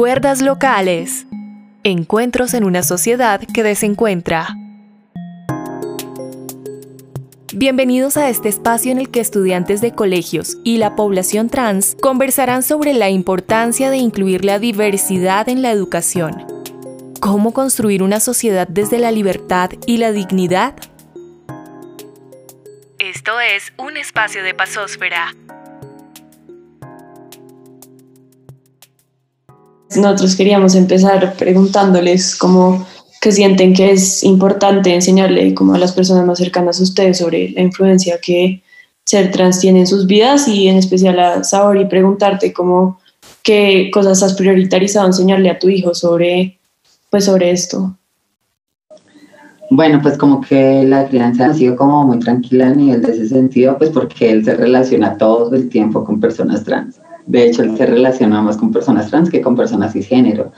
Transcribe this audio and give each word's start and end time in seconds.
Cuerdas 0.00 0.40
locales. 0.40 1.26
Encuentros 1.84 2.54
en 2.54 2.64
una 2.64 2.82
sociedad 2.82 3.38
que 3.52 3.62
desencuentra. 3.62 4.48
Bienvenidos 7.52 8.16
a 8.16 8.30
este 8.30 8.48
espacio 8.48 8.92
en 8.92 8.98
el 8.98 9.10
que 9.10 9.20
estudiantes 9.20 9.82
de 9.82 9.94
colegios 9.94 10.56
y 10.64 10.78
la 10.78 10.96
población 10.96 11.50
trans 11.50 11.98
conversarán 12.00 12.62
sobre 12.62 12.94
la 12.94 13.10
importancia 13.10 13.90
de 13.90 13.98
incluir 13.98 14.42
la 14.42 14.58
diversidad 14.58 15.50
en 15.50 15.60
la 15.60 15.70
educación. 15.70 16.46
¿Cómo 17.20 17.52
construir 17.52 18.02
una 18.02 18.20
sociedad 18.20 18.66
desde 18.66 18.96
la 18.96 19.12
libertad 19.12 19.68
y 19.84 19.98
la 19.98 20.12
dignidad? 20.12 20.76
Esto 22.98 23.38
es 23.38 23.74
un 23.76 23.98
espacio 23.98 24.42
de 24.42 24.54
pasósfera. 24.54 25.34
Nosotros 29.96 30.36
queríamos 30.36 30.74
empezar 30.74 31.34
preguntándoles 31.34 32.36
cómo 32.36 32.86
que 33.20 33.32
sienten 33.32 33.74
que 33.74 33.92
es 33.92 34.24
importante 34.24 34.94
enseñarle 34.94 35.52
como 35.54 35.74
a 35.74 35.78
las 35.78 35.92
personas 35.92 36.24
más 36.24 36.38
cercanas 36.38 36.80
a 36.80 36.84
ustedes 36.84 37.18
sobre 37.18 37.50
la 37.50 37.60
influencia 37.60 38.18
que 38.20 38.62
ser 39.04 39.30
trans 39.30 39.60
tiene 39.60 39.80
en 39.80 39.86
sus 39.86 40.06
vidas 40.06 40.48
y 40.48 40.68
en 40.68 40.76
especial 40.76 41.18
a 41.18 41.44
Sabor 41.44 41.76
y 41.76 41.86
preguntarte 41.86 42.52
cómo 42.52 42.98
qué 43.42 43.90
cosas 43.92 44.22
has 44.22 44.34
prioritarizado 44.34 45.06
enseñarle 45.06 45.50
a 45.50 45.58
tu 45.58 45.68
hijo 45.68 45.94
sobre 45.94 46.58
pues 47.10 47.24
sobre 47.24 47.50
esto. 47.50 47.96
Bueno, 49.70 50.00
pues 50.02 50.16
como 50.16 50.40
que 50.40 50.84
la 50.84 51.08
crianza 51.08 51.46
ha 51.46 51.54
sido 51.54 51.76
como 51.76 52.04
muy 52.04 52.18
tranquila 52.18 52.68
a 52.68 52.74
nivel 52.74 53.02
de 53.02 53.12
ese 53.12 53.28
sentido, 53.28 53.78
pues 53.78 53.90
porque 53.90 54.30
él 54.30 54.44
se 54.44 54.54
relaciona 54.54 55.16
todo 55.16 55.54
el 55.54 55.68
tiempo 55.68 56.04
con 56.04 56.20
personas 56.20 56.64
trans. 56.64 57.00
De 57.26 57.46
hecho, 57.46 57.62
él 57.62 57.76
se 57.76 57.86
relaciona 57.86 58.42
más 58.42 58.56
con 58.56 58.72
personas 58.72 59.10
trans 59.10 59.30
que 59.30 59.40
con 59.40 59.56
personas 59.56 59.92
cisgénero, 59.92 60.52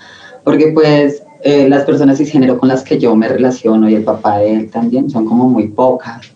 porque 0.45 0.73
pues 0.73 1.23
eh, 1.43 1.69
las 1.69 1.85
personas 1.85 2.19
cisgénero 2.19 2.59
con 2.59 2.69
las 2.69 2.83
que 2.83 2.99
yo 2.99 3.15
me 3.17 3.29
relaciono 3.29 3.89
y 3.89 3.95
el 3.95 4.05
papá 4.05 4.39
de 4.39 4.55
él 4.55 4.71
también 4.71 5.11
son 5.11 5.25
como 5.27 5.49
muy 5.49 5.69
pocas. 5.69 6.33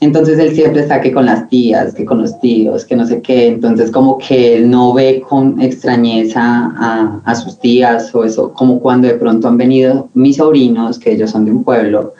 Entonces 0.00 0.38
él 0.38 0.54
siempre 0.54 0.80
está 0.80 1.00
que 1.02 1.12
con 1.12 1.26
las 1.26 1.48
tías, 1.50 1.92
que 1.92 2.06
con 2.06 2.22
los 2.22 2.40
tíos, 2.40 2.86
que 2.86 2.96
no 2.96 3.06
sé 3.06 3.20
qué. 3.20 3.48
Entonces 3.48 3.90
como 3.90 4.16
que 4.16 4.56
él 4.56 4.70
no 4.70 4.94
ve 4.94 5.22
con 5.28 5.60
extrañeza 5.60 6.40
a, 6.42 7.20
a, 7.24 7.34
sus 7.34 7.58
tías 7.58 8.14
o 8.14 8.24
eso, 8.24 8.52
como 8.54 8.80
cuando 8.80 9.08
de 9.08 9.14
pronto 9.14 9.48
han 9.48 9.58
venido 9.58 10.08
mis 10.14 10.36
sobrinos, 10.36 10.98
que 10.98 11.12
ellos 11.12 11.30
son 11.30 11.44
de 11.44 11.50
un 11.50 11.64
pueblo, 11.64 12.14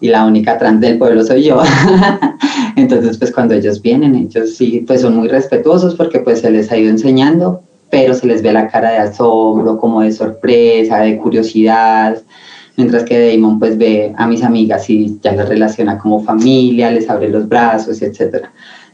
y 0.00 0.08
la 0.08 0.24
única 0.24 0.58
trans 0.58 0.80
del 0.80 0.98
pueblo 0.98 1.24
soy 1.24 1.44
yo. 1.44 1.62
Entonces 2.76 3.18
pues 3.18 3.32
cuando 3.32 3.54
ellos 3.54 3.82
vienen, 3.82 4.14
ellos 4.14 4.56
sí, 4.56 4.84
pues 4.86 5.00
son 5.00 5.16
muy 5.16 5.28
respetuosos 5.28 5.94
porque 5.94 6.20
pues 6.20 6.40
se 6.40 6.50
les 6.50 6.70
ha 6.70 6.76
ido 6.76 6.90
enseñando, 6.90 7.62
pero 7.90 8.14
se 8.14 8.26
les 8.26 8.42
ve 8.42 8.52
la 8.52 8.68
cara 8.68 8.90
de 8.90 8.98
asombro, 8.98 9.78
como 9.78 10.02
de 10.02 10.12
sorpresa, 10.12 10.98
de 10.98 11.16
curiosidad 11.18 12.18
mientras 12.78 13.02
que 13.02 13.34
Damon 13.34 13.58
pues 13.58 13.76
ve 13.76 14.14
a 14.16 14.26
mis 14.28 14.44
amigas 14.44 14.88
y 14.88 15.18
ya 15.20 15.32
las 15.32 15.48
relaciona 15.48 15.98
como 15.98 16.22
familia, 16.22 16.92
les 16.92 17.10
abre 17.10 17.28
los 17.28 17.48
brazos, 17.48 18.00
etc. 18.00 18.46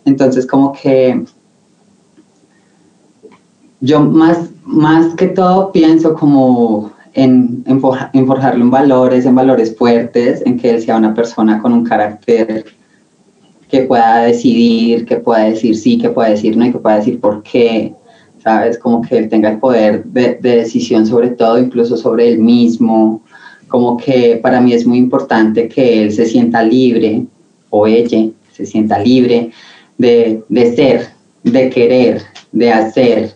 Entonces 0.06 0.46
como 0.46 0.72
que 0.72 1.22
yo 3.80 4.00
más, 4.00 4.38
más 4.64 5.14
que 5.16 5.26
todo 5.26 5.70
pienso 5.70 6.14
como 6.14 6.92
en, 7.14 7.64
en, 7.66 7.80
en 8.12 8.26
forjarlo 8.26 8.64
en 8.64 8.70
valores, 8.70 9.24
en 9.24 9.34
valores 9.34 9.76
fuertes, 9.76 10.42
en 10.44 10.58
que 10.58 10.70
él 10.70 10.82
sea 10.82 10.96
una 10.96 11.14
persona 11.14 11.60
con 11.62 11.72
un 11.72 11.84
carácter 11.84 12.64
que 13.68 13.82
pueda 13.82 14.24
decidir, 14.24 15.04
que 15.04 15.16
pueda 15.16 15.44
decir 15.44 15.76
sí, 15.76 15.98
que 15.98 16.10
pueda 16.10 16.30
decir 16.30 16.56
no 16.56 16.66
y 16.66 16.72
que 16.72 16.78
pueda 16.78 16.96
decir 16.96 17.20
por 17.20 17.42
qué, 17.42 17.94
¿sabes? 18.42 18.78
Como 18.78 19.02
que 19.02 19.18
él 19.18 19.28
tenga 19.28 19.50
el 19.50 19.58
poder 19.58 20.04
de, 20.04 20.34
de 20.40 20.56
decisión 20.56 21.06
sobre 21.06 21.30
todo, 21.30 21.58
incluso 21.58 21.96
sobre 21.96 22.28
él 22.28 22.38
mismo, 22.38 23.22
como 23.68 23.96
que 23.96 24.38
para 24.42 24.60
mí 24.60 24.72
es 24.72 24.86
muy 24.86 24.98
importante 24.98 25.68
que 25.68 26.02
él 26.02 26.12
se 26.12 26.26
sienta 26.26 26.62
libre 26.62 27.24
o 27.70 27.86
ella 27.86 28.28
se 28.52 28.66
sienta 28.66 28.98
libre 28.98 29.50
de, 29.98 30.42
de 30.48 30.76
ser, 30.76 31.08
de 31.42 31.70
querer, 31.70 32.22
de 32.52 32.70
hacer, 32.70 33.34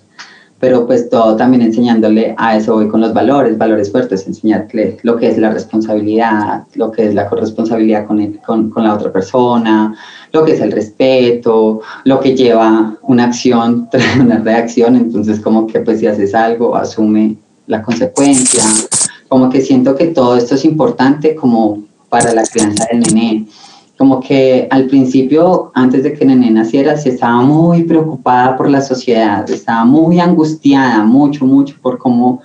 pero 0.61 0.87
pues 0.87 1.09
todo 1.09 1.37
también 1.37 1.63
enseñándole 1.63 2.35
a 2.37 2.57
eso 2.57 2.75
voy 2.75 2.89
con 2.89 3.01
los 3.01 3.15
valores, 3.15 3.57
valores 3.57 3.93
fuertes, 3.93 4.27
enseñarle 4.27 4.99
lo 5.03 5.17
que 5.17 5.29
es 5.29 5.39
la 5.39 5.51
responsabilidad, 5.51 6.65
lo 6.75 6.91
que 6.91 7.07
es 7.07 7.15
la 7.15 7.29
corresponsabilidad 7.29 8.07
con, 8.07 8.33
con, 8.45 8.71
con, 8.71 8.85
la 8.85 8.95
otra 8.95 9.13
persona, 9.13 9.95
lo 10.33 10.45
que 10.45 10.53
es 10.53 10.61
el 10.61 10.73
respeto, 10.73 11.81
lo 12.05 12.21
que 12.21 12.35
lleva 12.35 12.97
una 13.03 13.25
acción 13.25 13.89
tras 13.91 14.17
una 14.21 14.39
reacción, 14.39 14.97
entonces 14.97 15.41
como 15.41 15.67
que 15.67 15.81
pues 15.81 16.01
si 16.01 16.07
haces 16.07 16.35
algo, 16.35 16.75
asume 16.75 17.37
la 17.67 17.83
consecuencia, 17.83 18.65
como 19.29 19.51
que 19.51 19.61
siento 19.61 19.95
que 19.95 20.09
todo 20.09 20.37
esto 20.37 20.57
es 20.57 20.65
importante 20.65 21.37
como 21.37 21.85
para 22.09 22.33
la 22.33 22.43
crianza 22.45 22.87
del 22.91 23.01
nené. 23.01 23.47
Como 23.99 24.21
que 24.21 24.69
al 24.71 24.87
principio, 24.87 25.73
antes 25.75 26.05
de 26.05 26.13
que 26.13 26.25
nené 26.25 26.51
naciera, 26.51 26.97
sí 26.97 27.09
estaba 27.09 27.43
muy 27.43 27.83
preocupada 27.83 28.57
por 28.57 28.71
la 28.71 28.81
sociedad, 28.81 29.49
estaba 29.51 29.85
muy 29.85 30.21
angustiada, 30.21 31.03
mucho, 31.05 31.45
mucho 31.45 31.75
por 31.83 31.99
cómo, 31.99 32.41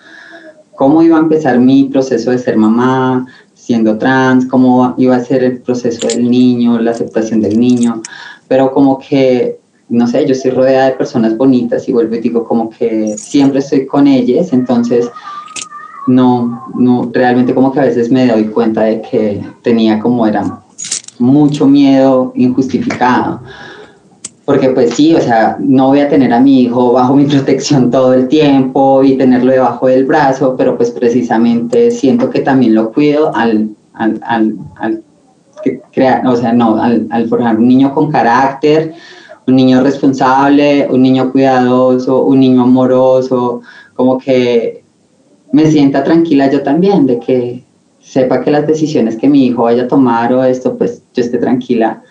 cómo 0.75 1.03
iba 1.03 1.15
a 1.15 1.21
empezar 1.21 1.59
mi 1.59 1.85
proceso 1.85 2.31
de 2.31 2.39
ser 2.39 2.57
mamá, 2.57 3.27
siendo 3.63 3.97
trans, 3.97 4.45
cómo 4.45 4.93
iba 4.97 5.15
a 5.15 5.23
ser 5.23 5.41
el 5.41 5.61
proceso 5.61 6.07
del 6.07 6.29
niño, 6.29 6.79
la 6.79 6.91
aceptación 6.91 7.39
del 7.39 7.57
niño, 7.57 8.01
pero 8.49 8.73
como 8.73 8.99
que, 8.99 9.57
no 9.87 10.05
sé, 10.05 10.25
yo 10.25 10.33
estoy 10.33 10.51
rodeada 10.51 10.87
de 10.87 10.97
personas 10.97 11.37
bonitas 11.37 11.87
y 11.87 11.93
vuelvo 11.93 12.15
y 12.15 12.19
digo 12.19 12.43
como 12.43 12.69
que 12.69 13.17
siempre 13.17 13.59
estoy 13.59 13.85
con 13.85 14.07
ellas, 14.07 14.51
entonces 14.51 15.09
no, 16.07 16.67
no, 16.75 17.09
realmente 17.13 17.55
como 17.55 17.71
que 17.71 17.79
a 17.79 17.83
veces 17.83 18.11
me 18.11 18.27
doy 18.27 18.45
cuenta 18.47 18.81
de 18.81 19.01
que 19.01 19.41
tenía 19.61 19.97
como 19.99 20.27
era 20.27 20.62
mucho 21.19 21.67
miedo 21.67 22.31
injustificado. 22.35 23.41
Porque 24.45 24.69
pues 24.69 24.93
sí, 24.95 25.15
o 25.15 25.21
sea, 25.21 25.57
no 25.59 25.87
voy 25.87 26.01
a 26.01 26.09
tener 26.09 26.33
a 26.33 26.39
mi 26.39 26.61
hijo 26.61 26.91
bajo 26.93 27.15
mi 27.15 27.25
protección 27.33 27.91
todo 27.91 28.13
el 28.13 28.27
tiempo 28.27 29.03
y 29.03 29.17
tenerlo 29.17 29.51
debajo 29.51 29.87
del 29.87 30.05
brazo, 30.05 30.55
pero 30.57 30.77
pues 30.77 30.91
precisamente 30.91 31.91
siento 31.91 32.29
que 32.29 32.41
también 32.41 32.75
lo 32.75 32.91
cuido 32.91 33.33
al, 33.35 33.69
al, 33.93 34.19
al, 34.23 34.55
al 34.75 35.03
crear, 35.91 36.25
o 36.27 36.35
sea, 36.35 36.53
no, 36.53 36.81
al, 36.81 37.27
formar 37.29 37.57
un 37.57 37.67
niño 37.67 37.93
con 37.93 38.11
carácter, 38.11 38.93
un 39.47 39.55
niño 39.55 39.81
responsable, 39.81 40.87
un 40.89 41.01
niño 41.01 41.31
cuidadoso, 41.31 42.23
un 42.23 42.39
niño 42.39 42.63
amoroso, 42.63 43.61
como 43.93 44.17
que 44.17 44.83
me 45.51 45.69
sienta 45.69 46.03
tranquila 46.03 46.49
yo 46.49 46.63
también, 46.63 47.05
de 47.05 47.19
que 47.19 47.63
sepa 48.03 48.41
que 48.41 48.51
las 48.51 48.67
decisiones 48.67 49.15
que 49.15 49.29
mi 49.29 49.45
hijo 49.45 49.63
vaya 49.63 49.83
a 49.83 49.87
tomar 49.87 50.33
o 50.33 50.43
esto, 50.43 50.77
pues 50.77 51.03
yo 51.13 51.23
esté 51.23 51.37
tranquila 51.37 52.03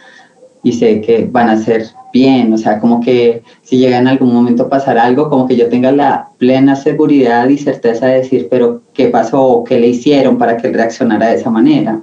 y 0.63 0.73
sé 0.73 1.01
que 1.01 1.29
van 1.31 1.51
a 1.51 1.59
ser 1.59 1.87
bien, 2.13 2.53
o 2.53 2.59
sea, 2.59 2.79
como 2.79 3.01
que 3.01 3.43
si 3.63 3.79
llega 3.79 3.99
en 3.99 4.09
algún 4.09 4.33
momento 4.33 4.65
a 4.65 4.69
pasar 4.69 4.99
algo, 4.99 5.29
como 5.29 5.47
que 5.47 5.57
yo 5.57 5.69
tenga 5.69 5.93
la 5.93 6.29
plena 6.39 6.77
seguridad 6.77 7.49
y 7.49 7.59
certeza 7.59 8.07
de 8.07 8.19
decir, 8.19 8.49
pero 8.51 8.83
¿qué 8.93 9.09
pasó? 9.09 9.65
¿Qué 9.67 9.79
le 9.79 9.89
hicieron 9.89 10.39
para 10.39 10.57
que 10.57 10.71
reaccionara 10.71 11.29
de 11.29 11.37
esa 11.37 11.51
manera? 11.51 12.01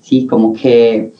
Sí, 0.00 0.26
como 0.26 0.52
que, 0.52 1.12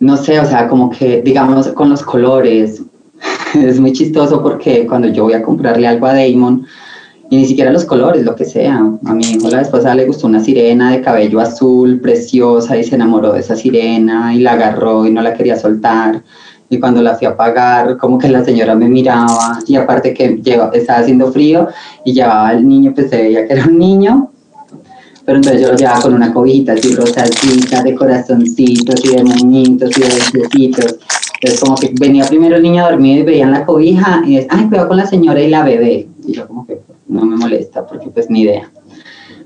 no 0.00 0.16
sé, 0.16 0.40
o 0.40 0.44
sea, 0.44 0.68
como 0.68 0.90
que, 0.90 1.22
digamos, 1.22 1.68
con 1.68 1.88
los 1.88 2.02
colores, 2.02 2.82
es 3.54 3.78
muy 3.78 3.92
chistoso 3.92 4.42
porque 4.42 4.86
cuando 4.86 5.08
yo 5.08 5.24
voy 5.24 5.34
a 5.34 5.42
comprarle 5.42 5.86
algo 5.86 6.06
a 6.06 6.14
Damon, 6.14 6.66
y 7.32 7.36
ni 7.36 7.46
siquiera 7.46 7.72
los 7.72 7.86
colores, 7.86 8.26
lo 8.26 8.36
que 8.36 8.44
sea. 8.44 8.76
A 9.06 9.14
mi 9.14 9.24
hijo 9.24 9.48
la 9.48 9.62
esposa 9.62 9.94
le 9.94 10.04
gustó 10.04 10.26
una 10.26 10.44
sirena 10.44 10.90
de 10.90 11.00
cabello 11.00 11.40
azul, 11.40 11.98
preciosa, 11.98 12.76
y 12.76 12.84
se 12.84 12.94
enamoró 12.94 13.32
de 13.32 13.40
esa 13.40 13.56
sirena 13.56 14.34
y 14.34 14.40
la 14.40 14.52
agarró 14.52 15.06
y 15.06 15.10
no 15.10 15.22
la 15.22 15.32
quería 15.32 15.56
soltar. 15.56 16.22
Y 16.68 16.78
cuando 16.78 17.00
la 17.00 17.14
fui 17.14 17.26
a 17.26 17.34
pagar, 17.34 17.96
como 17.96 18.18
que 18.18 18.28
la 18.28 18.44
señora 18.44 18.74
me 18.74 18.86
miraba 18.86 19.60
y 19.66 19.76
aparte 19.76 20.12
que 20.12 20.42
estaba 20.74 20.98
haciendo 20.98 21.32
frío 21.32 21.68
y 22.04 22.12
llevaba 22.12 22.48
al 22.48 22.68
niño, 22.68 22.92
pues 22.94 23.08
se 23.08 23.16
veía 23.16 23.46
que 23.46 23.54
era 23.54 23.64
un 23.64 23.78
niño, 23.78 24.30
pero 25.24 25.38
entonces 25.38 25.62
yo 25.62 25.68
lo 25.68 25.76
llevaba 25.78 26.02
con 26.02 26.12
una 26.12 26.34
cobijita 26.34 26.74
así 26.74 26.94
rosadita, 26.94 27.82
de 27.82 27.94
corazoncitos 27.94 29.02
y 29.06 29.08
de 29.08 29.24
moñitos 29.24 29.90
y 29.96 30.00
de 30.02 30.08
besitos. 30.38 30.98
Entonces 31.40 31.60
como 31.60 31.76
que 31.76 31.94
venía 31.98 32.26
primero 32.26 32.56
el 32.56 32.62
niño 32.62 32.84
dormido 32.84 33.20
y 33.20 33.22
veían 33.22 33.52
la 33.52 33.64
cobija 33.64 34.22
y 34.26 34.36
es, 34.36 34.46
ay, 34.50 34.66
cuidado 34.66 34.88
con 34.88 34.98
la 34.98 35.06
señora 35.06 35.40
y 35.40 35.48
la 35.48 35.64
bebé. 35.64 36.08
Y 36.26 36.34
yo 36.34 36.46
como 36.46 36.66
que, 36.66 36.81
no 37.12 37.24
me 37.24 37.36
molesta 37.36 37.86
porque 37.86 38.08
pues 38.08 38.28
ni 38.30 38.42
idea. 38.42 38.70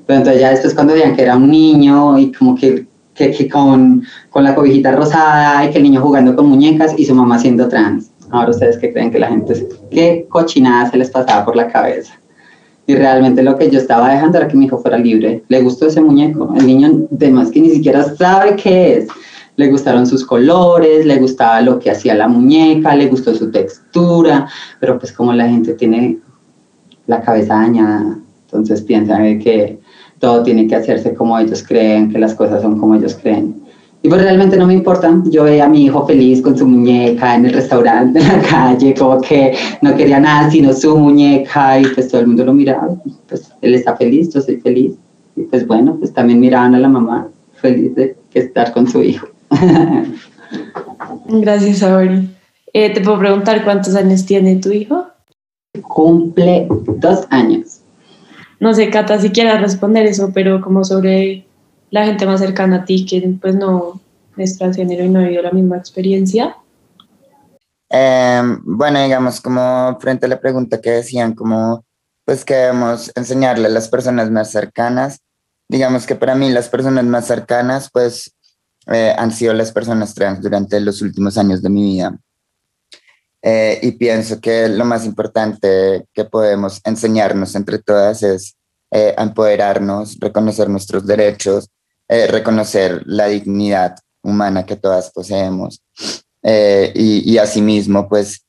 Pero 0.06 0.18
entonces 0.20 0.40
ya 0.40 0.50
después 0.50 0.74
cuando 0.74 0.94
veían 0.94 1.16
que 1.16 1.22
era 1.22 1.36
un 1.36 1.50
niño 1.50 2.18
y 2.18 2.32
como 2.32 2.54
que, 2.54 2.86
que, 3.14 3.48
con, 3.48 4.04
con, 4.30 4.44
la 4.44 4.54
cobijita 4.54 4.92
rosada 4.92 5.64
y 5.64 5.70
que 5.70 5.78
el 5.78 5.82
niño 5.84 6.00
jugando 6.00 6.36
con 6.36 6.46
muñecas 6.46 6.94
y 6.96 7.04
su 7.04 7.14
mamá 7.14 7.38
siendo 7.38 7.68
trans. 7.68 8.10
Ahora 8.30 8.50
ustedes 8.50 8.78
que 8.78 8.92
creen 8.92 9.10
que 9.10 9.18
la 9.18 9.28
gente, 9.28 9.68
qué 9.90 10.26
cochinada 10.28 10.90
se 10.90 10.96
les 10.96 11.10
pasaba 11.10 11.44
por 11.44 11.56
la 11.56 11.68
cabeza. 11.68 12.14
Y 12.86 12.94
realmente 12.94 13.42
lo 13.42 13.56
que 13.56 13.68
yo 13.68 13.78
estaba 13.78 14.10
dejando 14.10 14.38
era 14.38 14.46
que 14.46 14.56
mi 14.56 14.66
hijo 14.66 14.78
fuera 14.78 14.96
libre. 14.96 15.42
Le 15.48 15.60
gustó 15.60 15.86
ese 15.86 16.00
muñeco. 16.00 16.54
El 16.56 16.66
niño, 16.66 17.06
de 17.10 17.30
más 17.30 17.50
que 17.50 17.60
ni 17.60 17.70
siquiera 17.70 18.04
sabe 18.16 18.54
qué 18.54 18.98
es. 18.98 19.08
Le 19.56 19.68
gustaron 19.68 20.06
sus 20.06 20.24
colores, 20.24 21.04
le 21.04 21.16
gustaba 21.16 21.60
lo 21.62 21.78
que 21.80 21.90
hacía 21.90 22.14
la 22.14 22.28
muñeca, 22.28 22.94
le 22.94 23.06
gustó 23.06 23.34
su 23.34 23.50
textura, 23.50 24.48
pero 24.78 24.98
pues 24.98 25.12
como 25.12 25.32
la 25.32 25.48
gente 25.48 25.74
tiene 25.74 26.18
la 27.06 27.20
cabeza 27.22 27.54
dañada, 27.54 28.18
entonces 28.44 28.82
piensan 28.82 29.38
que 29.38 29.78
todo 30.18 30.42
tiene 30.42 30.66
que 30.66 30.76
hacerse 30.76 31.14
como 31.14 31.38
ellos 31.38 31.62
creen, 31.66 32.10
que 32.10 32.18
las 32.18 32.34
cosas 32.34 32.62
son 32.62 32.78
como 32.78 32.94
ellos 32.94 33.18
creen. 33.20 33.66
Y 34.02 34.08
pues 34.08 34.22
realmente 34.22 34.56
no 34.56 34.66
me 34.66 34.74
importa. 34.74 35.20
Yo 35.24 35.44
veía 35.44 35.64
a 35.64 35.68
mi 35.68 35.84
hijo 35.84 36.06
feliz 36.06 36.40
con 36.40 36.56
su 36.56 36.66
muñeca 36.66 37.34
en 37.34 37.46
el 37.46 37.52
restaurante, 37.52 38.18
en 38.20 38.28
la 38.28 38.40
calle, 38.40 38.94
como 38.94 39.20
que 39.20 39.54
no 39.82 39.96
quería 39.96 40.20
nada 40.20 40.50
sino 40.50 40.72
su 40.72 40.96
muñeca 40.96 41.80
y 41.80 41.86
pues 41.86 42.08
todo 42.08 42.20
el 42.20 42.28
mundo 42.28 42.44
lo 42.44 42.52
miraba. 42.52 42.88
Pues 43.28 43.50
él 43.62 43.74
está 43.74 43.96
feliz, 43.96 44.32
yo 44.32 44.40
soy 44.40 44.58
feliz. 44.58 44.92
Y 45.34 45.42
pues 45.42 45.66
bueno, 45.66 45.96
pues 45.98 46.12
también 46.12 46.40
miraban 46.40 46.74
a 46.74 46.78
la 46.78 46.88
mamá 46.88 47.28
feliz 47.54 47.94
de 47.94 48.16
estar 48.32 48.72
con 48.72 48.88
su 48.88 49.02
hijo. 49.02 49.26
Gracias, 51.28 51.82
Auri. 51.82 52.30
Eh, 52.72 52.90
¿Te 52.90 53.00
puedo 53.00 53.18
preguntar 53.18 53.64
cuántos 53.64 53.94
años 53.94 54.24
tiene 54.24 54.56
tu 54.56 54.70
hijo? 54.70 55.05
Cumple 55.82 56.68
dos 56.68 57.26
años. 57.30 57.80
No 58.60 58.72
sé, 58.74 58.90
Cata, 58.90 59.18
si 59.20 59.30
quieras 59.30 59.60
responder 59.60 60.06
eso, 60.06 60.30
pero 60.32 60.60
como 60.60 60.84
sobre 60.84 61.46
la 61.90 62.04
gente 62.04 62.26
más 62.26 62.40
cercana 62.40 62.76
a 62.76 62.84
ti 62.84 63.04
que 63.04 63.36
pues 63.40 63.54
no 63.54 64.00
es 64.36 64.58
transgénero 64.58 65.04
y 65.04 65.08
no 65.08 65.20
ha 65.20 65.24
vivido 65.24 65.42
la 65.42 65.50
misma 65.50 65.76
experiencia. 65.76 66.56
Em, 67.88 68.60
bueno, 68.64 69.02
digamos, 69.02 69.40
como 69.40 69.96
frente 70.00 70.26
a 70.26 70.28
la 70.28 70.40
pregunta 70.40 70.80
que 70.80 70.90
decían, 70.90 71.34
como 71.34 71.84
pues 72.24 72.44
queremos 72.44 73.12
enseñarle 73.14 73.66
a 73.66 73.70
las 73.70 73.88
personas 73.88 74.30
más 74.30 74.50
cercanas, 74.50 75.20
digamos 75.68 76.06
que 76.06 76.16
para 76.16 76.34
mí 76.34 76.50
las 76.50 76.68
personas 76.68 77.04
más 77.04 77.26
cercanas 77.26 77.88
pues 77.92 78.34
eh, 78.86 79.14
han 79.16 79.30
sido 79.30 79.54
las 79.54 79.70
personas 79.70 80.14
trans 80.14 80.42
durante 80.42 80.80
los 80.80 81.02
últimos 81.02 81.38
años 81.38 81.62
de 81.62 81.70
mi 81.70 81.82
vida. 81.94 82.18
Eh, 83.48 83.78
y 83.80 83.92
pienso 83.92 84.40
que 84.40 84.66
lo 84.66 84.84
más 84.84 85.06
importante 85.06 86.04
que 86.12 86.24
podemos 86.24 86.80
enseñarnos 86.82 87.54
entre 87.54 87.78
todas 87.78 88.24
es 88.24 88.56
eh, 88.90 89.14
empoderarnos, 89.16 90.16
reconocer 90.18 90.68
nuestros 90.68 91.06
derechos, 91.06 91.68
reconocer 92.08 93.02
la 93.06 93.26
dignidad 93.26 93.96
humana 94.22 94.64
que 94.64 94.76
todas 94.76 95.10
poseemos 95.10 95.82
y, 96.40 97.32
y 97.32 97.38
asimismo 97.38 98.08
pues, 98.08 98.44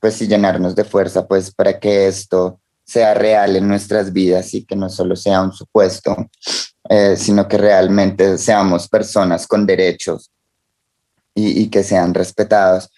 pues 0.00 0.14
sí 0.14 0.26
llenarnos 0.26 0.74
de 0.74 0.82
fuerza 0.82 1.24
pues 1.24 1.54
para 1.54 1.78
que 1.78 2.08
esto 2.08 2.58
sea 2.84 3.14
real 3.14 3.54
en 3.54 3.68
nuestras 3.68 4.12
vidas 4.12 4.54
y 4.54 4.64
que 4.64 4.74
no 4.74 4.88
solo 4.88 5.14
sea 5.14 5.40
un 5.40 5.52
supuesto, 5.52 6.16
sino 7.16 7.46
que 7.46 7.58
realmente 7.58 8.38
seamos 8.38 8.88
personas 8.88 9.46
con 9.46 9.64
derechos 9.64 10.32
y, 11.32 11.62
y 11.62 11.68
que 11.68 11.84
sean 11.84 12.12
respetados. 12.12 12.90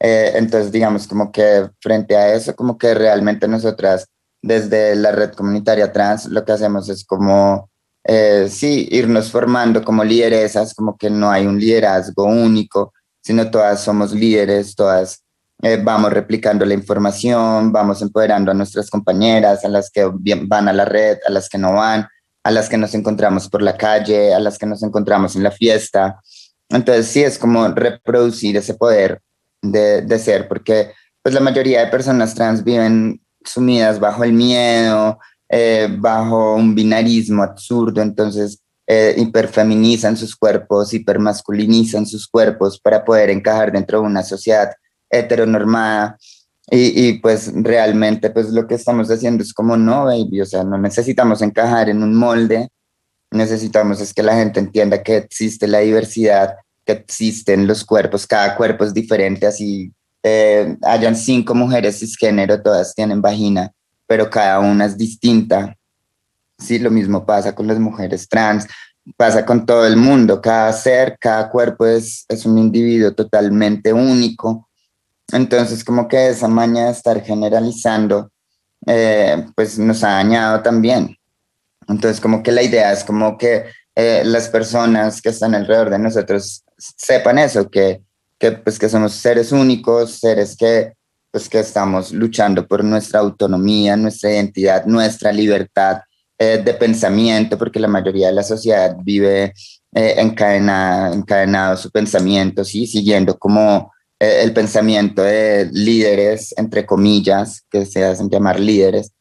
Eh, 0.00 0.32
entonces, 0.34 0.70
digamos, 0.70 1.06
como 1.06 1.32
que 1.32 1.68
frente 1.80 2.16
a 2.16 2.34
eso, 2.34 2.54
como 2.54 2.78
que 2.78 2.94
realmente 2.94 3.48
nosotras 3.48 4.06
desde 4.42 4.94
la 4.94 5.12
red 5.12 5.32
comunitaria 5.32 5.92
trans 5.92 6.26
lo 6.26 6.44
que 6.44 6.52
hacemos 6.52 6.88
es 6.88 7.04
como, 7.04 7.68
eh, 8.04 8.48
sí, 8.50 8.88
irnos 8.90 9.30
formando 9.30 9.84
como 9.84 10.04
lideresas, 10.04 10.74
como 10.74 10.96
que 10.96 11.10
no 11.10 11.30
hay 11.30 11.46
un 11.46 11.58
liderazgo 11.58 12.24
único, 12.24 12.92
sino 13.22 13.50
todas 13.50 13.82
somos 13.82 14.12
líderes, 14.12 14.74
todas 14.76 15.24
eh, 15.62 15.80
vamos 15.82 16.12
replicando 16.12 16.64
la 16.64 16.74
información, 16.74 17.72
vamos 17.72 18.00
empoderando 18.00 18.52
a 18.52 18.54
nuestras 18.54 18.88
compañeras, 18.90 19.64
a 19.64 19.68
las 19.68 19.90
que 19.90 20.08
van 20.46 20.68
a 20.68 20.72
la 20.72 20.84
red, 20.84 21.18
a 21.26 21.32
las 21.32 21.48
que 21.48 21.58
no 21.58 21.72
van, 21.74 22.06
a 22.44 22.50
las 22.52 22.68
que 22.68 22.78
nos 22.78 22.94
encontramos 22.94 23.48
por 23.48 23.62
la 23.62 23.76
calle, 23.76 24.32
a 24.32 24.38
las 24.38 24.56
que 24.56 24.66
nos 24.66 24.82
encontramos 24.84 25.34
en 25.34 25.42
la 25.42 25.50
fiesta. 25.50 26.20
Entonces, 26.68 27.08
sí, 27.08 27.24
es 27.24 27.38
como 27.38 27.66
reproducir 27.68 28.56
ese 28.56 28.74
poder 28.74 29.20
de, 29.62 30.18
ser, 30.18 30.48
porque 30.48 30.92
pues 31.22 31.34
la 31.34 31.40
mayoría 31.40 31.84
de 31.84 31.90
personas 31.90 32.34
trans 32.34 32.62
viven 32.62 33.20
sumidas 33.44 33.98
bajo 33.98 34.24
el 34.24 34.32
miedo, 34.32 35.18
eh, 35.48 35.88
bajo 35.98 36.54
un 36.54 36.74
binarismo 36.74 37.42
absurdo, 37.42 38.02
entonces 38.02 38.60
eh, 38.86 39.14
hiperfeminizan 39.16 40.16
sus 40.16 40.36
cuerpos, 40.36 40.94
hipermasculinizan 40.94 42.06
sus 42.06 42.26
cuerpos 42.26 42.80
para 42.80 43.04
poder 43.04 43.30
encajar 43.30 43.72
dentro 43.72 44.00
de 44.00 44.06
una 44.06 44.22
sociedad 44.22 44.70
heteronormada. 45.10 46.16
Y, 46.70 47.08
y, 47.08 47.12
pues 47.20 47.50
realmente 47.54 48.28
pues 48.28 48.50
lo 48.50 48.66
que 48.66 48.74
estamos 48.74 49.10
haciendo 49.10 49.42
es 49.42 49.54
como 49.54 49.78
no, 49.78 50.04
baby, 50.04 50.42
o 50.42 50.46
sea, 50.46 50.64
no 50.64 50.76
necesitamos 50.76 51.40
encajar 51.40 51.88
en 51.88 52.02
un 52.02 52.14
molde, 52.14 52.68
necesitamos 53.30 54.00
es 54.00 54.12
que 54.12 54.22
la 54.22 54.34
gente 54.34 54.60
entienda 54.60 55.02
que 55.02 55.16
existe 55.16 55.66
la 55.66 55.78
diversidad 55.78 56.56
que 56.88 56.92
existen 56.92 57.66
los 57.66 57.84
cuerpos, 57.84 58.26
cada 58.26 58.56
cuerpo 58.56 58.82
es 58.82 58.94
diferente, 58.94 59.46
así 59.46 59.92
eh, 60.22 60.74
hayan 60.82 61.14
cinco 61.14 61.54
mujeres 61.54 61.98
cisgénero, 61.98 62.62
todas 62.62 62.94
tienen 62.94 63.20
vagina, 63.20 63.70
pero 64.06 64.30
cada 64.30 64.58
una 64.60 64.86
es 64.86 64.96
distinta. 64.96 65.76
Sí, 66.58 66.78
lo 66.78 66.90
mismo 66.90 67.26
pasa 67.26 67.54
con 67.54 67.66
las 67.66 67.78
mujeres 67.78 68.26
trans, 68.26 68.66
pasa 69.18 69.44
con 69.44 69.66
todo 69.66 69.86
el 69.86 69.98
mundo, 69.98 70.40
cada 70.40 70.72
ser, 70.72 71.18
cada 71.20 71.50
cuerpo 71.50 71.84
es, 71.84 72.24
es 72.26 72.46
un 72.46 72.56
individuo 72.56 73.12
totalmente 73.12 73.92
único. 73.92 74.66
Entonces, 75.30 75.84
como 75.84 76.08
que 76.08 76.30
esa 76.30 76.48
maña 76.48 76.86
de 76.86 76.92
estar 76.92 77.22
generalizando, 77.22 78.30
eh, 78.86 79.46
pues 79.54 79.78
nos 79.78 80.02
ha 80.04 80.12
dañado 80.12 80.62
también. 80.62 81.18
Entonces, 81.86 82.18
como 82.18 82.42
que 82.42 82.50
la 82.50 82.62
idea 82.62 82.92
es 82.92 83.04
como 83.04 83.36
que 83.36 83.66
eh, 83.94 84.22
las 84.24 84.48
personas 84.48 85.20
que 85.20 85.28
están 85.28 85.54
alrededor 85.54 85.90
de 85.90 85.98
nosotros 85.98 86.64
sepan 86.78 87.38
eso, 87.38 87.68
que, 87.68 88.02
que, 88.38 88.52
pues, 88.52 88.78
que 88.78 88.88
somos 88.88 89.12
seres 89.12 89.52
únicos, 89.52 90.12
seres 90.12 90.56
que, 90.56 90.94
pues, 91.30 91.48
que 91.48 91.60
estamos 91.60 92.12
luchando 92.12 92.66
por 92.66 92.84
nuestra 92.84 93.20
autonomía, 93.20 93.96
nuestra 93.96 94.30
identidad, 94.30 94.86
nuestra 94.86 95.32
libertad 95.32 96.00
eh, 96.38 96.62
de 96.64 96.74
pensamiento, 96.74 97.58
porque 97.58 97.80
la 97.80 97.88
mayoría 97.88 98.28
de 98.28 98.34
la 98.34 98.44
sociedad 98.44 98.96
vive 99.02 99.52
eh, 99.92 100.14
encadenada, 100.18 101.12
encadenado 101.12 101.76
su 101.76 101.90
pensamiento, 101.90 102.64
¿sí? 102.64 102.86
siguiendo 102.86 103.36
como 103.38 103.92
eh, 104.20 104.42
el 104.42 104.52
pensamiento 104.52 105.22
de 105.22 105.68
líderes, 105.72 106.54
entre 106.56 106.86
comillas, 106.86 107.64
que 107.70 107.86
se 107.86 108.04
hacen 108.04 108.30
llamar 108.30 108.60
líderes, 108.60 109.12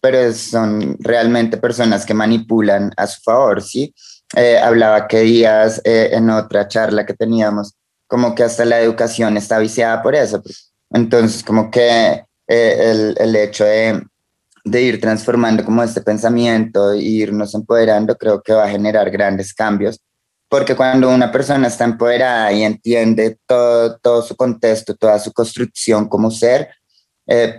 pero 0.00 0.32
son 0.32 0.96
realmente 1.00 1.56
personas 1.56 2.04
que 2.06 2.14
manipulan 2.14 2.92
a 2.96 3.06
su 3.06 3.20
favor, 3.22 3.62
¿sí? 3.62 3.94
Eh, 4.34 4.58
hablaba 4.58 5.06
que 5.06 5.20
días 5.20 5.80
eh, 5.84 6.10
en 6.12 6.30
otra 6.30 6.66
charla 6.66 7.06
que 7.06 7.14
teníamos, 7.14 7.74
como 8.08 8.34
que 8.34 8.42
hasta 8.42 8.64
la 8.64 8.80
educación 8.80 9.36
está 9.36 9.58
viciada 9.58 10.02
por 10.02 10.14
eso. 10.14 10.42
Pues. 10.42 10.72
Entonces, 10.90 11.44
como 11.44 11.70
que 11.70 12.24
eh, 12.48 12.76
el, 12.78 13.16
el, 13.18 13.36
hecho 13.36 13.64
de, 13.64 14.02
de, 14.64 14.82
ir 14.82 15.00
transformando 15.00 15.64
como 15.64 15.82
este 15.82 16.00
pensamiento 16.00 16.92
e 16.92 17.02
irnos 17.02 17.54
empoderando, 17.54 18.16
creo 18.16 18.42
que 18.42 18.52
va 18.52 18.64
a 18.64 18.68
generar 18.68 19.10
grandes 19.10 19.54
cambios, 19.54 20.00
porque 20.48 20.74
cuando 20.74 21.08
una 21.10 21.30
persona 21.30 21.68
está 21.68 21.84
empoderada 21.84 22.52
y 22.52 22.62
entiende 22.62 23.38
todo, 23.46 23.98
todo 23.98 24.22
su 24.22 24.36
contexto, 24.36 24.96
toda 24.96 25.18
su 25.18 25.32
construcción 25.32 26.08
como 26.08 26.30
ser, 26.30 26.70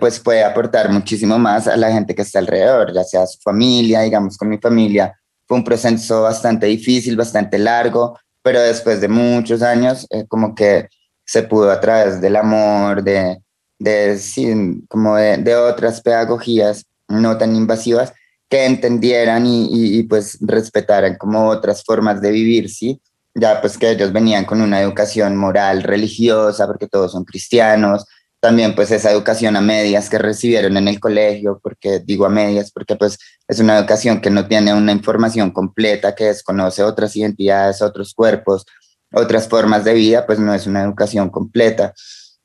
pues 0.00 0.18
puede 0.18 0.42
aportar 0.42 0.90
muchísimo 0.90 1.38
más 1.38 1.68
a 1.68 1.76
la 1.76 1.92
gente 1.92 2.14
que 2.14 2.22
está 2.22 2.38
alrededor, 2.38 2.94
ya 2.94 3.04
sea 3.04 3.26
su 3.26 3.38
familia, 3.40 4.00
digamos 4.00 4.38
con 4.38 4.48
mi 4.48 4.56
familia, 4.56 5.14
fue 5.48 5.56
un 5.56 5.64
proceso 5.64 6.22
bastante 6.22 6.66
difícil, 6.66 7.16
bastante 7.16 7.58
largo, 7.58 8.18
pero 8.42 8.60
después 8.60 9.00
de 9.00 9.08
muchos 9.08 9.62
años, 9.62 10.06
eh, 10.10 10.26
como 10.28 10.54
que 10.54 10.88
se 11.24 11.42
pudo 11.42 11.70
a 11.70 11.80
través 11.80 12.20
del 12.20 12.36
amor, 12.36 13.02
de, 13.02 13.38
de, 13.78 14.18
sí, 14.18 14.84
como 14.88 15.16
de, 15.16 15.56
otras 15.56 16.02
pedagogías 16.02 16.84
no 17.08 17.38
tan 17.38 17.56
invasivas, 17.56 18.12
que 18.50 18.66
entendieran 18.66 19.46
y, 19.46 19.66
y, 19.66 19.98
y, 19.98 20.02
pues 20.04 20.38
respetaran 20.40 21.16
como 21.16 21.48
otras 21.48 21.82
formas 21.82 22.20
de 22.20 22.30
vivir, 22.30 22.70
¿sí? 22.70 23.00
Ya 23.34 23.60
pues 23.60 23.76
que 23.78 23.90
ellos 23.90 24.12
venían 24.12 24.44
con 24.44 24.60
una 24.60 24.80
educación 24.80 25.36
moral, 25.36 25.82
religiosa, 25.82 26.66
porque 26.66 26.88
todos 26.88 27.12
son 27.12 27.24
cristianos, 27.24 28.04
también 28.40 28.74
pues 28.74 28.90
esa 28.90 29.10
educación 29.10 29.56
a 29.56 29.60
medias 29.60 30.08
que 30.08 30.18
recibieron 30.18 30.76
en 30.76 30.88
el 30.88 31.00
colegio, 31.00 31.60
porque 31.62 32.00
digo 32.04 32.26
a 32.26 32.28
medias, 32.28 32.70
porque 32.70 32.96
pues 32.96 33.18
es 33.48 33.58
una 33.58 33.78
educación 33.78 34.20
que 34.20 34.30
no 34.30 34.46
tiene 34.46 34.74
una 34.74 34.92
información 34.92 35.50
completa, 35.50 36.14
que 36.14 36.24
desconoce 36.24 36.82
otras 36.82 37.16
identidades, 37.16 37.82
otros 37.82 38.14
cuerpos, 38.14 38.64
otras 39.12 39.48
formas 39.48 39.84
de 39.84 39.94
vida, 39.94 40.26
pues 40.26 40.38
no 40.38 40.54
es 40.54 40.66
una 40.66 40.82
educación 40.82 41.30
completa. 41.30 41.92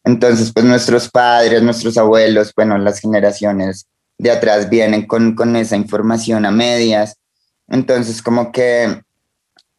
Entonces, 0.03 0.51
pues 0.51 0.65
nuestros 0.65 1.09
padres, 1.09 1.61
nuestros 1.61 1.97
abuelos, 1.97 2.53
bueno, 2.55 2.77
las 2.77 2.99
generaciones 2.99 3.87
de 4.17 4.31
atrás 4.31 4.69
vienen 4.69 5.05
con, 5.05 5.35
con 5.35 5.55
esa 5.55 5.75
información 5.75 6.45
a 6.45 6.51
medias. 6.51 7.17
Entonces, 7.67 8.21
como 8.21 8.51
que 8.51 9.01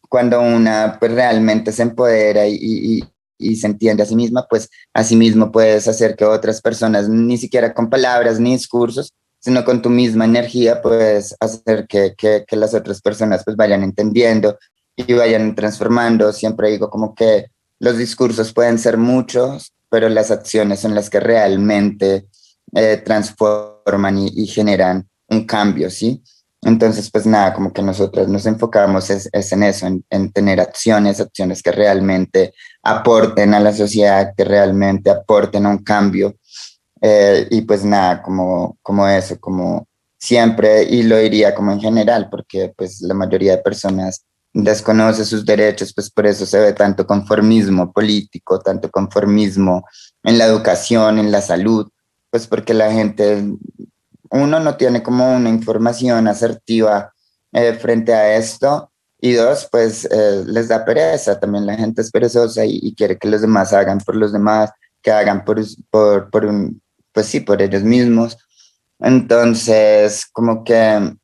cuando 0.09 0.41
una 0.41 0.97
pues, 0.99 1.13
realmente 1.13 1.73
se 1.73 1.83
empodera 1.83 2.47
y, 2.47 2.57
y, 2.61 3.05
y 3.45 3.57
se 3.57 3.67
entiende 3.67 4.03
a 4.03 4.07
sí 4.07 4.17
misma, 4.17 4.47
pues 4.49 4.69
asimismo 4.93 5.53
puedes 5.53 5.89
hacer 5.89 6.17
que 6.17 6.25
otras 6.25 6.61
personas, 6.61 7.09
ni 7.09 7.37
siquiera 7.37 7.75
con 7.75 7.91
palabras 7.91 8.41
ni 8.41 8.53
discursos, 8.53 9.13
sino 9.45 9.65
con 9.65 9.83
tu 9.83 9.91
misma 9.91 10.25
energía, 10.25 10.81
puedes 10.81 11.37
hacer 11.39 11.87
que, 11.87 12.15
que, 12.17 12.57
las 12.57 12.73
otras 12.73 13.03
personas 13.03 13.43
pues 13.45 13.57
vayan 13.57 13.83
entendiendo 13.83 14.59
y 14.97 15.13
vayan 15.13 15.55
transformando. 15.55 16.33
Siempre 16.33 16.71
digo 16.71 16.89
como 16.89 17.15
que 17.15 17.51
los 17.79 17.99
discursos 17.99 18.55
pueden 18.55 18.79
ser 18.79 18.97
muchos, 18.97 19.75
pero 19.91 20.09
las 20.09 20.31
acciones 20.31 20.81
son 20.81 20.95
las 20.95 21.11
que 21.11 21.21
realmente 21.21 22.27
eh, 22.75 23.03
transforman 23.05 24.19
y, 24.19 24.47
generan 24.47 25.07
un 25.29 25.45
cambio, 25.45 25.91
¿sí? 25.91 26.23
Entonces, 26.65 27.11
pues 27.11 27.27
nada, 27.27 27.53
como 27.53 27.73
que 27.73 27.83
nosotros 27.83 28.29
nos 28.29 28.47
enfocamos 28.47 29.11
es, 29.11 29.29
en 29.53 29.63
eso, 29.63 29.87
en, 29.87 30.33
tener 30.33 30.61
acciones, 30.61 31.21
acciones 31.21 31.63
que 31.63 31.73
realmente 31.73 32.55
aporten 32.83 33.55
a 33.55 33.61
la 33.61 33.73
sociedad, 33.73 34.33
que 34.37 34.45
realmente 34.45 35.11
aporten 35.11 35.67
a 35.67 35.71
un 35.71 35.79
cambio. 35.79 36.37
Eh, 37.01 37.47
y 37.51 37.61
pues 37.63 37.85
nada, 37.85 38.23
como, 38.23 38.79
como 38.83 39.07
eso, 39.07 39.39
como 39.39 39.87
siempre, 40.19 40.85
y 40.85 41.03
lo 41.03 41.19
diría 41.19 41.55
como 41.55 41.73
en 41.73 41.81
general, 41.81 42.29
porque 42.31 42.73
pues 42.75 43.03
la 43.03 43.13
mayoría 43.13 43.57
de 43.57 43.63
personas 43.63 44.25
desconoce 44.55 45.25
sus 45.25 45.45
derechos, 45.45 45.93
pues 45.93 46.11
por 46.11 46.27
eso 46.27 46.47
se 46.47 46.59
ve 46.59 46.73
tanto 46.73 47.07
conformismo 47.07 47.93
político, 47.93 48.61
tanto 48.61 48.91
conformismo 48.91 49.85
en 50.23 50.39
la 50.39 50.47
educación, 50.47 51.19
en 51.19 51.31
la 51.31 51.43
salud, 51.43 51.91
pues 52.31 52.47
porque 52.47 52.73
la 52.73 52.91
gente, 52.91 53.45
uno 54.35 54.61
no 54.61 54.77
tiene 54.77 55.03
como 55.03 55.35
una 55.35 55.49
información 55.49 56.29
asertiva 56.29 57.13
eh, 57.53 57.73
frente 57.75 58.13
a 58.13 58.37
esto, 58.37 58.91
y 59.21 59.33
dos, 59.33 59.69
pues 59.73 60.05
eh, 60.05 60.45
les 60.47 60.69
da 60.69 60.85
pereza, 60.85 61.41
también 61.41 61.65
la 61.65 61.77
gente 61.77 62.03
es 62.03 62.11
perezosa 62.11 62.63
y, 62.67 62.95
quiere 62.95 63.17
que 63.17 63.27
los 63.27 63.41
demás 63.41 63.73
hagan 63.73 63.99
por 63.99 64.17
los 64.17 64.35
demás, 64.35 64.71
que 65.01 65.11
hagan 65.11 65.47
por, 65.47 65.63
por, 66.31 66.45
un, 66.45 66.83
pues 67.11 67.27
sí, 67.27 67.41
por 67.41 67.63
ellos 67.63 67.83
mismos. 67.83 68.37
Entonces, 68.99 70.27
como 70.31 70.63
que 70.63 71.15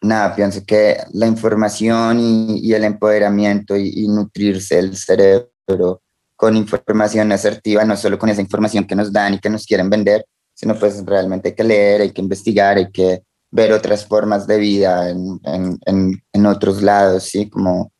nada, 0.00 0.34
pienso 0.34 0.64
que 0.66 0.96
la 1.12 1.28
información 1.28 2.18
y, 2.18 2.72
el 2.72 2.82
empoderamiento 2.82 3.76
y, 3.76 4.08
nutrirse 4.08 4.80
el 4.80 4.96
cerebro 4.96 6.02
con 6.34 6.56
información 6.56 7.30
asertiva, 7.30 7.84
no 7.84 7.96
solo 7.96 8.18
con 8.18 8.28
esa 8.28 8.40
información 8.40 8.86
que 8.86 8.96
nos 8.96 9.12
dan 9.12 9.34
y 9.34 9.38
que 9.38 9.50
nos 9.50 9.66
quieren 9.66 9.88
vender, 9.88 10.26
sino 10.56 10.74
pues 10.74 11.04
realmente 11.04 11.50
hay 11.50 11.54
que 11.54 11.64
leer, 11.64 12.00
hay 12.00 12.10
que 12.12 12.22
investigar, 12.22 12.78
hay 12.78 12.90
que 12.90 13.22
ver 13.52 13.72
otras 13.72 14.06
formas 14.06 14.46
de 14.46 14.58
vida 14.58 15.10
en, 15.10 15.38
en, 15.44 16.22
en 16.32 16.46
otros 16.46 16.82
lados, 16.82 17.24
¿sí? 17.24 17.48
Como, 17.48 17.92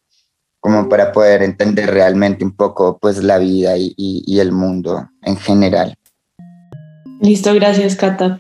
como 0.59 0.89
para 0.89 1.13
poder 1.13 1.43
entender 1.43 1.91
realmente 1.91 2.45
un 2.45 2.57
poco 2.57 2.99
pues 2.99 3.23
la 3.23 3.39
vida 3.39 3.77
y, 3.77 3.95
y 3.97 4.41
el 4.41 4.53
mundo 4.53 5.09
en 5.23 5.37
general. 5.37 5.95
Listo, 7.21 7.55
gracias 7.55 7.95
Cata. 7.95 8.37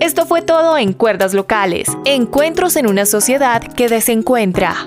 Esto 0.00 0.26
fue 0.26 0.42
todo 0.42 0.78
en 0.78 0.92
Cuerdas 0.92 1.34
Locales, 1.34 1.88
encuentros 2.04 2.76
en 2.76 2.86
una 2.86 3.04
sociedad 3.04 3.60
que 3.62 3.88
desencuentra. 3.88 4.86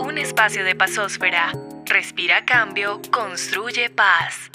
Un 0.00 0.18
espacio 0.18 0.64
de 0.64 0.74
pasósfera. 0.74 1.52
Respira 1.84 2.44
cambio, 2.46 3.00
construye 3.12 3.90
paz. 3.90 4.50